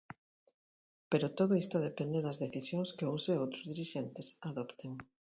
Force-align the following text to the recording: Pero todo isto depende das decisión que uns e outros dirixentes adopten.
Pero 1.11 1.33
todo 1.39 1.53
isto 1.63 1.85
depende 1.89 2.25
das 2.25 2.39
decisión 2.43 2.83
que 2.97 3.09
uns 3.13 3.23
e 3.33 3.35
outros 3.43 3.67
dirixentes 3.71 4.27
adopten. 4.49 4.91